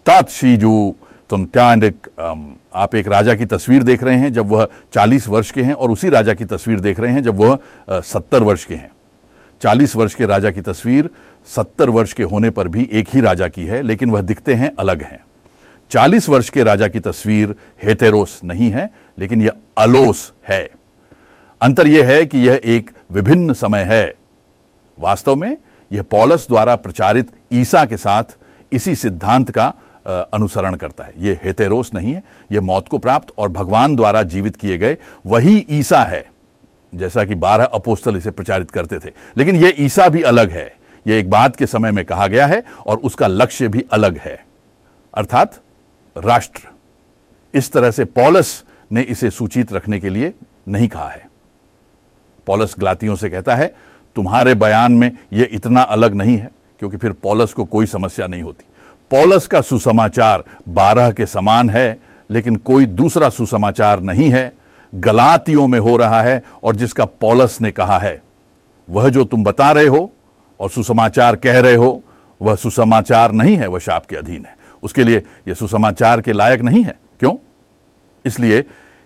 [0.05, 0.95] तात्शीजू
[1.29, 2.09] तुम त्याक
[2.75, 5.91] आप एक राजा की तस्वीर देख रहे हैं जब वह 40 वर्ष के हैं और
[5.91, 7.57] उसी राजा की तस्वीर देख रहे हैं जब वह
[8.03, 8.91] 70 वर्ष के हैं।
[9.61, 11.09] 40 वर्ष के राजा की तस्वीर
[11.47, 14.71] 70 वर्ष के होने पर भी एक ही राजा की है, लेकिन वह दिखते हैं
[14.79, 15.23] अलग हैं।
[15.91, 18.89] चालीस वर्ष के राजा की तस्वीर हेतेरोस नहीं है,
[19.19, 20.69] लेकिन यह अलोस है।
[21.61, 24.13] अंतर यह है कि यह एक विभिन्न समय है।
[24.99, 25.57] वास्तव में
[25.91, 28.23] यह पॉलस द्वारा प्रचारित ईसा के साथ
[28.71, 29.73] इसी सिद्धांत का
[30.33, 34.55] अनुसरण करता है। यह हेतेरोस नहीं है, यह मौत को प्राप्त और भगवान द्वारा जीवित
[34.55, 36.25] किए गए वही ईसा है,
[36.93, 40.71] जैसा कि बारह अपोस्तल इसे प्रचारित करते थे। लेकिन यह ईसा भी अलग है।
[41.05, 44.43] यह एक बात के समय में कहा गया है और उसका लक्ष्य भी अलग है।
[45.13, 45.59] अर्थात
[46.15, 46.61] राष्ट्र।
[47.53, 50.33] इस तरह से पॉलस ने इसे सूचित रखने के लिए
[50.67, 51.27] नहीं कहा है।
[52.47, 53.73] पॉलस ग्लातियों से कहता है
[54.15, 58.41] तुम्हारे बयान में यह इतना अलग नहीं है, क्योंकि फिर पॉलस को कोई समस्या नहीं
[58.41, 58.65] होती।
[59.11, 61.99] पॉलस का सुसमाचार बारह के समान है,
[62.31, 64.53] लेकिन कोई दूसरा सुसमाचार नहीं है।
[64.95, 68.21] गलातियों में हो रहा है, और जिसका पॉलस ने कहा है,
[68.89, 70.13] वह जो तुम बता रहे हो
[70.59, 72.03] और सुसमाचार कह रहे हो,
[72.41, 76.61] वह सुसमाचार नहीं है, वह शाप के अधीन है। उसके लिए यह सुसमाचार के लायक
[76.61, 77.35] नहीं है। क्यों?
[78.25, 78.61] इसलिए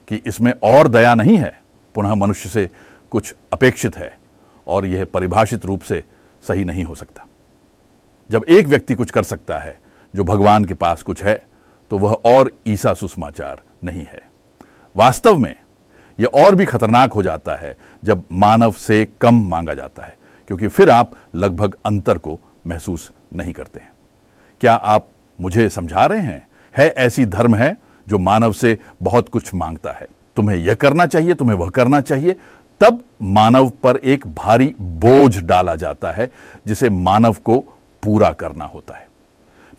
[0.07, 1.61] कि इसमें और दया नहीं है,
[1.95, 2.69] पुनः मनुष्य से
[3.11, 4.22] कुछ अपेक्षित है।
[4.67, 6.04] और यह परिभाषित रूप से
[6.43, 7.26] सही नहीं हो सकता।
[8.32, 9.80] जब एक व्यक्ति कुछ कर सकता है,
[10.13, 11.45] जो भगवान के पास कुछ है
[11.91, 14.21] तो वह और ईसा सुसमाचार नहीं है।
[14.95, 15.56] वास्तव में,
[16.19, 20.67] यह और भी खतरनाक हो जाता है जब मानव से कम मांगा जाता है, क्योंकि
[20.67, 23.91] फिर आप लगभग अंतर को महसूस नहीं करते हैं।
[24.62, 25.08] क्या आप
[25.41, 26.47] मुझे समझा रहे हैं?
[26.78, 27.76] है ऐसी धर्म है
[28.08, 32.36] जो मानव से बहुत कुछ माँगता है। तुम्हें यह करना चाहिए, तुम्हें वह करना चाहिए
[32.79, 36.31] तब मानव पर एक भारी बोझ डाला जाता है,
[36.67, 37.59] जिसे मानव को
[38.03, 39.07] पूरा करना होता है।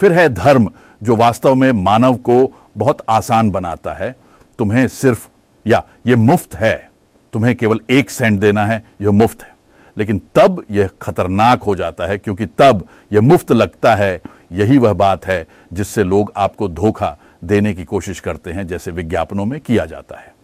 [0.01, 0.71] फिर है धर्म,
[1.03, 4.17] जो वास्तव में मानव को बहुत आसान बनाता है।
[4.59, 5.29] तुम्हें सिर्फ़,
[5.67, 6.91] या यह मुफ़्त है,
[7.33, 9.57] तुम्हें केवल एक सेंट देना है, यह मुफ़्त है।
[9.99, 14.21] लेकिन तब यह खतरनाक हो जाता है, क्योंकि तब यह मुफ़्त लगता है।
[14.53, 19.45] यही वह बात है, जिससे लोग आपको धोखा देने की कोशिश करते हैं, जैसे विज्ञापनों
[19.45, 20.35] में किया जाता है।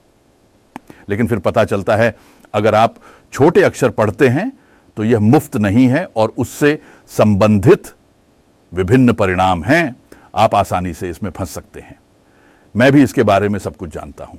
[1.09, 2.17] लेकिन फिर पता चलता है
[2.55, 2.95] अगर आप
[3.33, 4.51] छोटे अक्षर पढ़ते हैं
[4.97, 6.79] तो यह मुफ़्त नहीं है और उससे
[7.11, 7.93] संबंधित
[8.73, 9.97] विभिन्न परिणाम हैं।
[10.35, 11.99] आप आसानी से इसमें फंस सकते हैं।
[12.75, 14.39] मैं भी इसके बारे में सब कुछ जानता हूँ।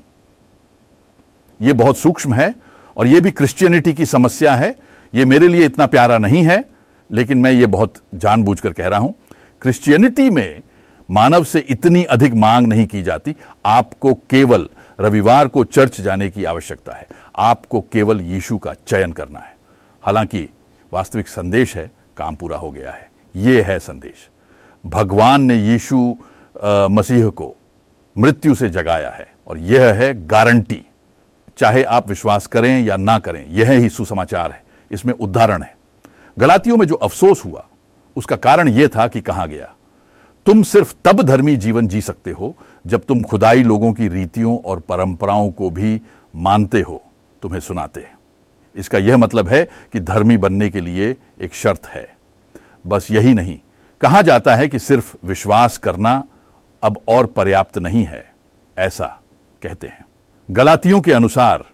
[1.60, 2.54] यह बहुत सूक्ष्म है
[2.98, 4.76] और यह भी क्रिश्चियनिटी की समस्या है।
[5.14, 6.64] यह मेरे लिए इतना प्यारा नहीं है,
[7.10, 9.14] लेकिन मैं ये बहुत जानबूझकर कह रहा हूँ।
[9.62, 10.62] क्रिश्चियनिटी में
[11.10, 14.68] मानव से इतनी अधिक मांग नहीं की जाती। आपको केवल
[15.00, 19.56] रविवार को चर्च जाने की आवश्यकता है। आपको केवल यीशु का चयन करना है।
[20.04, 20.50] हालाँकि
[20.94, 24.30] वास्तविक संदेश है, काम पूरा हो गया है। यह है संदेश।
[24.86, 26.16] भगवान ने यीशु
[26.92, 27.56] मसीह को
[28.18, 30.86] मृत्यु से जगाया है और यह है गारंटी।
[31.58, 35.76] चाहे आप विश्वास करें या ना करें, यह ही सुसमाचार है। इसमें उदाहरण है।
[36.38, 37.66] गलातियों में जो अफसोस हुआ,
[38.16, 39.74] उसका कारण यह था कि कहा गया,
[40.46, 42.56] तुम सिर्फ़ तब धर्मी जीवन जी सकते हो
[42.88, 46.02] जब तुम खुदाई लोगों की रीतियों और परंपराओं को भी
[46.36, 47.02] मानते हो।
[47.42, 48.08] तुम्हें सुनाते
[48.76, 52.16] इसका यह मतलब है कि धर्मी बनने के लिए एक शर्त है।
[52.88, 53.60] बस यही नहीं,
[54.02, 56.24] कहा जाता है कि सिर्फ़ विश्वास करना
[56.84, 58.34] अब और पर्याप्त नहीं है,
[58.78, 59.20] ऐसा
[59.62, 60.06] कहते हैं।
[60.52, 61.66] गलातियों के अनुसार,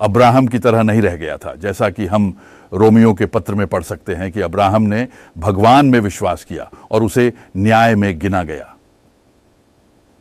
[0.00, 2.34] अब्राहम की तरह नहीं रह गया था, जैसा कि हम
[2.72, 5.08] रोमियो के पत्र में पढ़ सकते हैं कि अब्राहम ने
[5.38, 8.74] भगवान में विश्वास किया और उसे न्याय में गिना गया।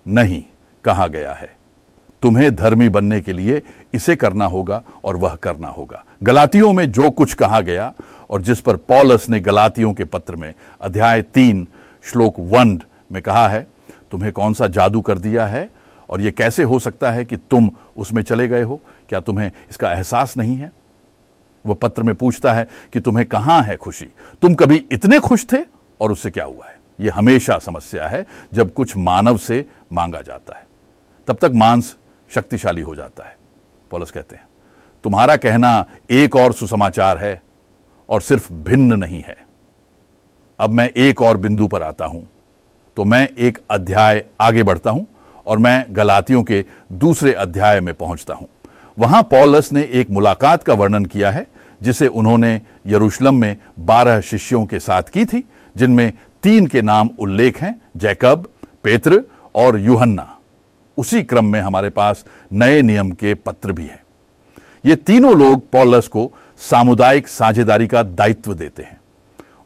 [0.07, 0.43] नहीं
[0.83, 1.61] कहा गया है।
[2.21, 3.62] तुम्हें धर्मी बनने के लिए
[3.93, 7.93] इसे करना होगा और वह करना होगा। गलातियों में जो कुछ कहा गया
[8.29, 11.67] और जिस पर पॉलस ने गलातियों के पत्र में, अध्याय तीन,
[12.03, 12.81] श्लोक वन
[13.12, 13.67] में कहा है,
[14.12, 15.69] तुम्हें कौन सा जादू कर दिया है
[16.10, 18.81] और यह कैसे हो सकता है कि तुम उसमें चले गए हो?
[19.10, 20.71] क्या तुम्हें इसका एहसास नहीं है?
[21.65, 24.05] वह पत्र में पूछता है कि तुम्हें कहाँ है खुशी?
[24.41, 25.57] तुम कभी इतने खुश थे
[26.01, 26.79] और उससे क्या हुआ है?
[26.99, 30.67] यह हमेशा समस्या है जब कुछ मानव से मांगा जाता है।
[31.27, 31.95] तब तक मांस
[32.31, 33.35] शक्तिशाली हो जाता है,
[33.91, 34.47] पॉलस कहते हैं।
[35.03, 37.41] तुम्हारा कहना एक और सुसमाचार है
[38.09, 39.37] और सिर्फ़ भिन्न नहीं है।
[40.59, 42.27] अब मैं एक और बिंदु पर आता हूँ
[42.97, 45.05] तो मैं एक अध्याय आगे बढ़ता हूँ
[45.45, 46.63] और मैं गलातियों के
[46.93, 48.47] दूसरे अध्याय में पहुँचता हूँ।
[48.97, 51.45] वहाँ पॉलस ने एक मुलाकात का वर्णन किया है,
[51.81, 55.43] जिसे उन्होंने यरूशलम में बारह शिष्यों के साथ की थी,
[55.75, 56.11] जिनमें
[56.43, 58.47] तीन के नाम उल्लेख हैं, जैकब,
[58.83, 59.23] पेत्र
[59.55, 60.37] और यूहन्ना।
[60.97, 64.04] उसी क्रम में हमारे पास नए नियम के पत्र भी हैं।
[64.86, 68.99] ये तीनों लोग पॉलस को सामुदायिक साझेदारी का दायित्व देते हैं।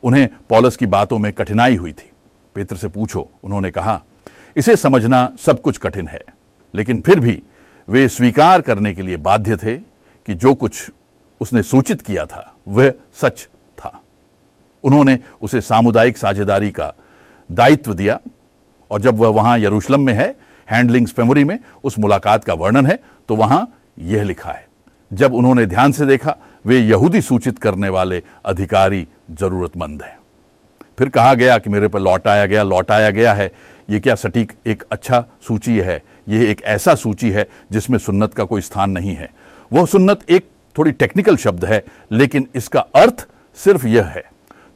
[0.04, 2.12] उन्हें पॉलस की बातों में कठिनाई हुई थी।
[2.56, 4.02] पेत्र से पूछो, उन्होंने कहा,
[4.56, 6.22] इसे समझना सब कुछ कठिन है,
[6.74, 7.42] लेकिन फिर भी
[7.88, 10.92] वे स्वीकार करने के लिए बाध्य थे कि जो कुछ
[11.42, 14.02] उसने सूचित किया था, वह सच था।
[14.84, 16.94] उन्होंने उसे सामुदायिक साझेदारी का
[17.50, 18.20] दायित्व दिया
[18.92, 20.36] और जब वह वहाँ यरूशलेम में है
[20.68, 23.00] हैंडलिंग्स मेमोरी में उस मुलाकात का वर्णन है
[23.30, 23.68] तो वहाँ
[24.00, 24.68] यह लिखा है,
[25.12, 30.18] जब उन्होंने ध्यान से देखा, वे यहूदी सूचित करने वाले अधिकारी जरूरतमंद हैं।
[30.98, 33.52] फिर कहा गया कि मेरे पर लौटाया गया लौटाया गया है,
[33.90, 36.02] ये क्या सटीक एक अच्छा सूची है?
[36.28, 39.30] यह एक ऐसा सूची है जिसमें सुन्नत का कोई स्थान नहीं है।
[39.72, 44.24] वह सुन्नत एक थोड़ी टेक्निकल शब्द है, लेकिन इसका अर्थ सिर्फ़ यह है,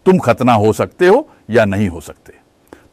[0.06, 2.34] तुम खतना हो सकते हो या नहीं हो सकते।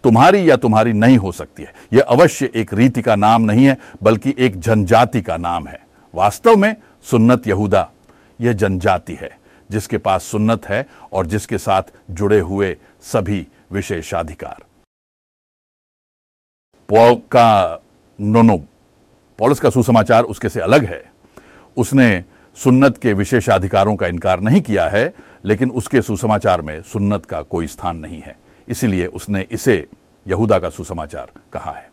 [0.06, 3.76] तुम्हारी या तुम्हारी नहीं हो सकती है। यह अवश्य एक रीति का नाम नहीं है,
[4.02, 7.90] बल्कि एक जनजाति का नाम है। वास्तव में सुन्नत यहूदा,
[8.40, 9.38] यह जनजाति है,
[9.70, 14.62] जिसके पास सुन्नत है और जिसके साथ जुड़े हुए सभी विशेषाधिकार।
[17.30, 17.82] का
[18.20, 18.56] नोनो,
[19.38, 21.04] पॉलिस का सुसमाचार उसके से अलग है।
[21.76, 22.24] उसने
[22.56, 25.14] सुन्नत के विशेषाधिकारों का इनकार नहीं किया है,
[25.44, 29.86] लेकिन उसके सुसमाचार में सुन्नत का कोई स्थान नहीं है। इसीलिए उसने इसे
[30.26, 31.88] यहूदा का सुसमाचार कहा है।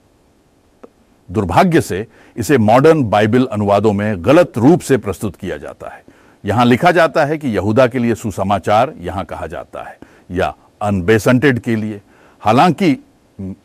[1.30, 2.06] दुर्भाग्य से
[2.38, 6.04] इसे मॉडर्न बाइबल अनुवादों में गलत रूप से प्रस्तुत किया जाता है।
[6.44, 9.98] यहाँ लिखा जाता है कि यहूदा के लिए सुसमाचार यहाँ कहा जाता है,
[10.32, 12.02] या अनबेसेंटेड के लिए।
[12.42, 12.98] हालाँकि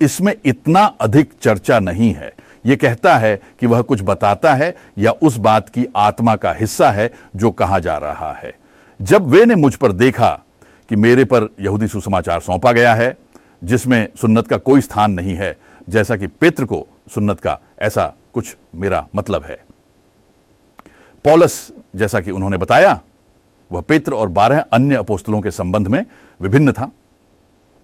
[0.00, 2.32] इसमें इतना अधिक चर्चा नहीं है।
[2.66, 6.90] यह कहता है कि वह कुछ बताता है या उस बात की आत्मा का हिस्सा
[6.90, 8.54] है जो कहा जा रहा है।
[9.00, 10.38] जब वे ने मुझ पर देखा
[10.88, 13.18] कि मेरे पर यहूदी सुसमाचार सौंपा गया है,
[13.64, 15.56] जिसमें सुन्नत का कोई स्थान नहीं है,
[15.88, 19.64] जैसा कि पित्र को सुन्नत का ऐसा कुछ मेरा मतलब है।
[21.24, 23.00] पॉलस, जैसा कि उन्होंने बताया,
[23.72, 26.04] वह पित्र और बारह अन्य अपोस्तलों के संबंध में
[26.40, 26.90] विभिन्न था,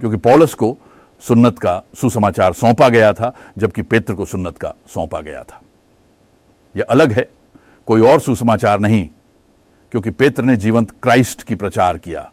[0.00, 0.78] क्योंकि पॉलस को
[1.20, 5.60] सुन्नत का सुसमाचार सौंपा गया था, जबकि पेत्र को सुन्नत का सौंपा गया था।
[6.76, 7.30] यह अलग है,
[7.86, 9.08] कोई और सुसमाचार नहीं,
[9.90, 12.30] क्योंकि पेत्र ने जीवंत क्राइस्ट की प्रचार किया।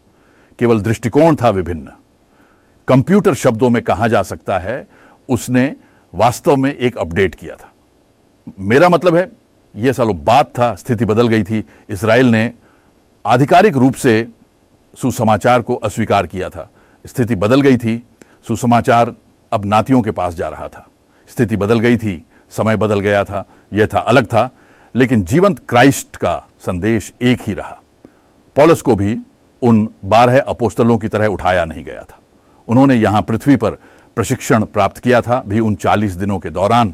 [0.62, 1.92] केवल दृष्टिकोण था विभिन्न।
[2.88, 4.88] कंप्यूटर शब्दों में कहा जा सकता है,
[5.30, 5.76] उसने
[6.14, 7.72] वास्तव में एक अपडेट किया था।
[8.60, 9.32] मेरा मतलब है
[9.76, 12.54] यह सालों बात था, स्थिति बदल गई थी। इसराइल ने
[13.26, 14.28] आधिकारिक रूप से
[14.98, 16.70] सुसमाचार को अस्वीकार किया था।
[17.08, 18.08] स्थिति बदल गई थी,
[18.48, 19.16] सुसमाचार
[19.52, 20.88] अब नातियों के पास जा रहा था।
[21.28, 24.50] स्थिति बदल गई थी, समय बदल गया था, यह था अलग था,
[24.96, 27.82] लेकिन जीवंत क्राइस्ट का संदेश एक ही रहा।
[28.56, 29.18] पॉलस को भी
[29.62, 32.20] उन बारह अपोस्तलों की तरह उठाया नहीं गया था।
[32.68, 33.72] उन्होंने यहाँ पृथ्वी पर
[34.16, 36.94] प्रशिक्षण प्राप्त किया था भी उन चालीस दिनों के दौरान,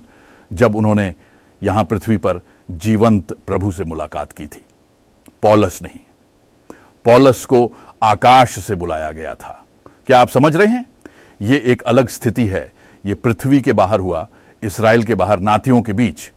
[0.54, 1.16] जब उन्होंने
[1.64, 4.66] यहाँ पृथ्वी पर जीवंत प्रभु से मुलाकात की थी।
[5.44, 6.00] पॉलस नहीं।
[7.06, 9.66] पॉलस को आकाश से बुलाया गया था।
[10.08, 10.86] क्या आप समझ रहे हैं?
[11.42, 12.74] यह एक अलग स्थिति है।
[13.06, 14.28] यह पृथ्वी के बाहर हुआ,
[14.64, 16.32] इसराइल के बाहर नाथियों के बीच।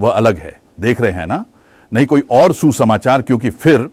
[0.00, 1.44] वह अलग है। देख रहे हैं ना?
[1.92, 3.90] नहीं, कोई और सुसमाचार, क्योंकि फिर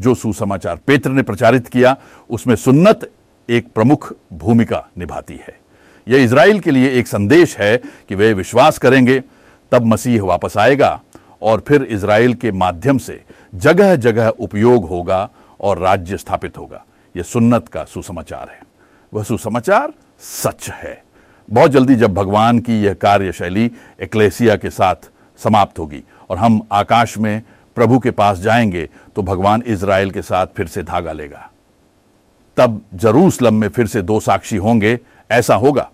[0.00, 1.96] जो सुसमाचार पेत्र ने प्रचारित किया,
[2.30, 3.10] उसमें सुन्नत
[3.48, 5.58] एक प्रमुख भूमिका निभाती है।
[6.08, 9.22] यह इसराइल के लिए एक संदेश है कि वे विश्वास करेंगे,
[9.72, 11.00] तब मसीह वापस आएगा
[11.42, 13.22] और फिर इसराइल के माध्यम से
[13.54, 15.30] जगह जगह उपयोग होगा
[15.60, 16.84] और राज्य स्थापित होगा।
[17.16, 18.60] यह सुन्नत का सुसमाचार है।
[19.14, 21.02] वह सुसमाचार सच है।
[21.50, 23.70] बहुत जल्दी जब भगवान की यह कार्यशैली
[24.02, 27.42] एक्लेसिया के साथ समाप्त होगी और हम आकाश में
[27.76, 31.50] प्रभु के पास जाएँगे तो भगवान इज़राइल के साथ फिर से धागा लेगा।
[32.56, 34.98] तब जरूसलम में फिर से दो साक्षी होंगे,
[35.30, 35.90] ऐसा होगा।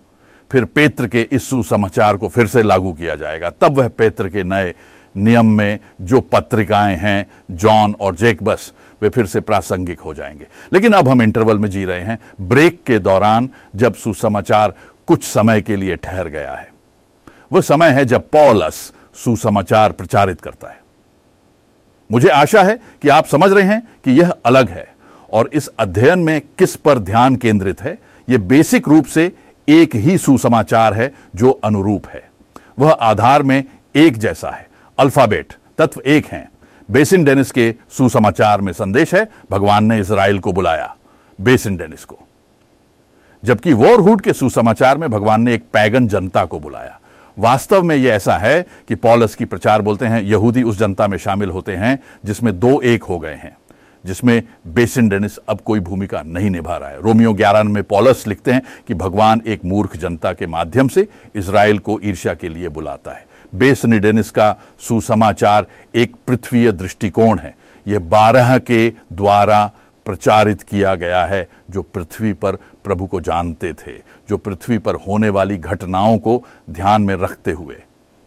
[0.51, 4.43] फिर पेत्र के इस सुसमाचार को फिर से लागू किया जाएगा। तब वह पेत्र के
[4.43, 4.73] नए
[5.15, 10.93] नियम में जो पत्रिकाएँ हैं, जॉन और जेकबस, वे फिर से प्रासंगिक हो जाएँगे। लेकिन
[10.93, 14.73] अब हम इंटरवल में जी रहे हैं। ब्रेक के दौरान जब सुसमाचार
[15.07, 16.71] कुछ समय के लिए ठहर गया है,
[17.51, 20.81] वह समय है जब पॉलस सुसमाचार प्रचारित करता है।
[22.11, 24.95] मुझे आशा है कि आप समझ रहे हैं कि यह अलग है
[25.33, 27.97] और इस अध्ययन में किस पर ध्यान केंद्रित है
[28.29, 29.31] यह बेसिक रूप से
[29.69, 32.29] एक ही सुसमाचार है जो अनुरूप है।
[32.79, 33.63] वह आधार में
[33.95, 36.49] एक जैसा है। अल्फ़ाबेट, तत्व एक हैं।
[36.91, 40.95] बेसिन डेनिस के सुसमाचार में संदेश है, भगवान ने इसराइल को बुलाया,
[41.41, 42.19] बेसिन डेनिस को।
[43.45, 46.99] जबकि वॉरहुड के सुसमाचार में भगवान ने एक पैगन जनता को बुलाया।
[47.37, 51.17] वास्तव में यह ऐसा है कि पॉलस की प्रचार बोलते हैं, यहूदी उस जनता में
[51.17, 53.55] शामिल होते हैं जिसमें दो एक हो गए हैं,
[54.03, 58.51] जिसमें बेसिन डेनिस अब कोई भूमिका नहीं निभा रहा है। रोमियो ग्यारह में पॉलस लिखते
[58.51, 63.11] हैं कि भगवान एक मूर्ख जनता के माध्यम से इसराइल को ईर्ष्या के लिए बुलाता
[63.11, 65.65] है। बेसिन डेनिस का सुसमाचार
[65.95, 69.71] एक पृथ्वीय दृष्टिकोण है। यह बारह के द्वारा
[70.05, 73.91] प्रचारित किया गया है, जो पृथ्वी पर प्रभु को जानते थे,
[74.29, 77.75] जो पृथ्वी पर होने वाली घटनाओं को ध्यान में रखते हुए।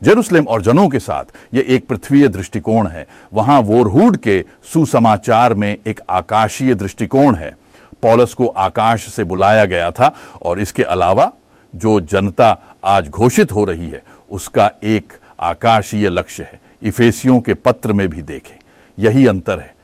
[0.03, 5.79] जेरूसलेम और जनों के साथ यह एक पृथ्वीय दृष्टिकोण है। वहाँ वोरहूड के सुसमाचार में
[5.87, 7.57] एक आकाशीय दृष्टिकोण है।
[8.03, 11.33] पॉलस को आकाश से बुलाया गया था और इसके अलावा
[11.75, 17.93] जो जनता आज घोषित हो रही है, उसका एक आकाशीय लक्ष्य है। इफेसियों के पत्र
[17.93, 18.57] में भी देखें।
[18.99, 19.76] यही अंतर है।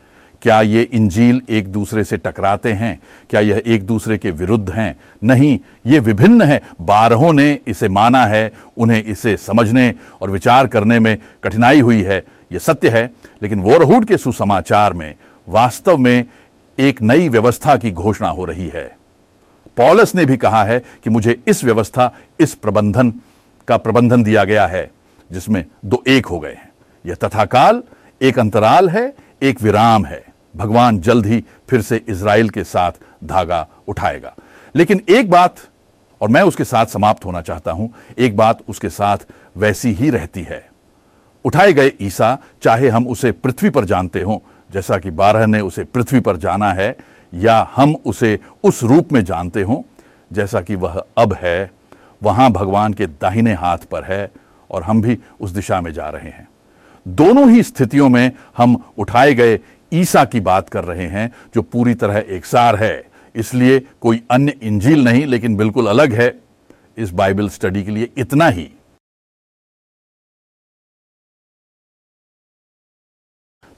[0.42, 3.00] क्या ये इंजील एक दूसरे से टकराते हैं?
[3.30, 4.96] क्या यह एक दूसरे के विरुद्ध हैं?
[5.24, 10.98] नहीं, ये विभिन्न है। बारहों ने इसे माना है, उन्हें इसे समझने और विचार करने
[10.98, 13.10] में कठिनाई हुई है। ये सत्य है,
[13.42, 15.14] लेकिन वोरहूड के सुसमाचार में
[15.48, 16.24] वास्तव में
[16.78, 18.96] एक नई व्यवस्था की घोषणा हो रही है।
[19.76, 23.12] पॉलस ने भी कहा है कि मुझे इस व्यवस्था, इस प्रबंधन
[23.68, 24.90] का प्रबंधन दिया गया है,
[25.32, 26.72] जिसमें दो एक हो गए हैं।
[27.06, 27.82] यह तथाकाल,
[28.22, 32.92] एक अंतराल है, एक विराम है। भगवान जल्द ही फिर से इसराइल के साथ
[33.24, 34.34] धागा उठाएगा।
[34.76, 35.56] लेकिन एक बात,
[36.20, 39.16] और मैं उसके साथ समाप्त होना चाहता हूँ, एक बात उसके साथ
[39.56, 40.70] वैसी ही रहती है।
[41.44, 44.38] उठाए गए ईसा, चाहे हम उसे पृथ्वी पर जानते हों,
[44.72, 46.96] जैसा कि बारह ने उसे पृथ्वी पर जाना है,
[47.34, 49.82] या हम उसे उस रूप में जानते हों,
[50.32, 51.70] जैसा कि वह अब है,
[52.22, 54.30] वहाँ भगवान के दाहिने हाथ पर है,
[54.70, 56.48] और हम भी उस दिशा में जा रहे हैं।
[57.08, 59.60] दोनों ही स्थितियों में हम उठाए गए
[59.92, 65.04] ईसा की बात कर रहे हैं, जो पूरी तरह एकसार है। इसलिए कोई अन्य इंजील
[65.04, 66.34] नहीं, लेकिन बिल्कुल अलग है
[66.98, 68.70] इस बाइबल स्टडी के लिए इतना ही।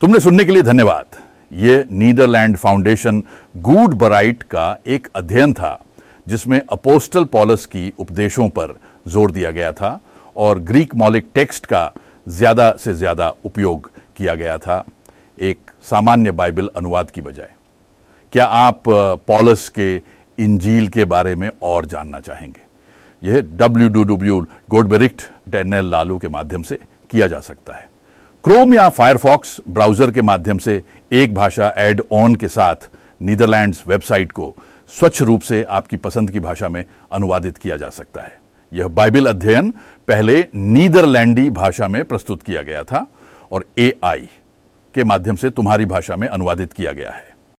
[0.00, 1.16] तुमने सुनने के लिए धन्यवाद।
[1.52, 3.22] यह नीदरलैंड फाउंडेशन
[3.58, 5.78] गुड बराइट का एक अध्ययन था,
[6.26, 8.74] जिसमें अपोस्टल पॉलस की उपदेशों पर
[9.06, 10.00] ज़ोर दिया गया था
[10.36, 11.92] और ग्रीक मौलिक टेक्स्ट का
[12.28, 14.84] ज़्यादा से ज़्यादा उपयोग किया गया था।
[15.38, 17.50] एक सामान्य बाइबल अनुवाद की बजाय।
[18.32, 18.82] क्या आप
[19.28, 19.94] पॉलस के
[20.38, 22.60] इंजील के बारे में और जानना चाहेंगे?
[23.22, 26.78] यह डब्ल्यू डू डब्ल्यू गोडबेरिक्ट डेनल लालू के माध्यम से
[27.10, 27.88] किया जा सकता है।
[28.44, 32.88] क्रोम या फायरफॉक्स ब्राउज़र के माध्यम से एक भाषा एड ऑन के साथ
[33.20, 34.54] नीदरलैंड्स वेबसाइट को
[34.92, 38.38] स्वच्छ रूप से आपकी पसंद की भाषा में अनुवादित किया जा सकता है।
[38.72, 39.70] यह बाइबल अध्ययन
[40.08, 43.06] पहले नीदरलैंडी भाषा में प्रस्तुत किया गया था
[43.52, 44.28] और एआई
[44.94, 47.33] के माध्यम से तुम्हारी भाषा में अनुवादित किया गया है।